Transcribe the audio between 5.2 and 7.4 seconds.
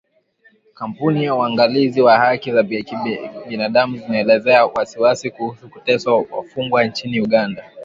kuhusu kuteswa wafungwa nchini